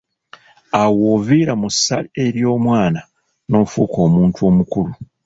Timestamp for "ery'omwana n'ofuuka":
2.25-3.97